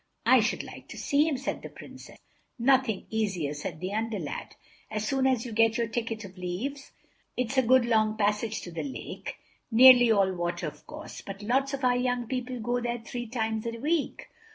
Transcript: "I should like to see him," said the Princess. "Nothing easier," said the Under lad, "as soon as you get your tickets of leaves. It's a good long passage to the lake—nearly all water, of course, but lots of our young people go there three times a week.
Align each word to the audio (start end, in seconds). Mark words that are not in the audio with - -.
"I 0.25 0.39
should 0.39 0.63
like 0.63 0.87
to 0.87 0.97
see 0.97 1.27
him," 1.29 1.37
said 1.37 1.61
the 1.61 1.69
Princess. 1.69 2.17
"Nothing 2.57 3.05
easier," 3.11 3.53
said 3.53 3.79
the 3.79 3.93
Under 3.93 4.17
lad, 4.17 4.55
"as 4.89 5.07
soon 5.07 5.27
as 5.27 5.45
you 5.45 5.51
get 5.51 5.77
your 5.77 5.87
tickets 5.87 6.25
of 6.25 6.39
leaves. 6.39 6.91
It's 7.37 7.55
a 7.55 7.61
good 7.61 7.85
long 7.85 8.17
passage 8.17 8.61
to 8.61 8.71
the 8.71 8.81
lake—nearly 8.81 10.11
all 10.11 10.33
water, 10.33 10.65
of 10.65 10.87
course, 10.87 11.21
but 11.21 11.43
lots 11.43 11.75
of 11.75 11.83
our 11.83 11.95
young 11.97 12.25
people 12.25 12.59
go 12.61 12.81
there 12.81 12.97
three 12.97 13.27
times 13.27 13.67
a 13.67 13.77
week. 13.77 14.27